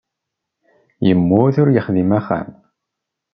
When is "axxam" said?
2.19-2.49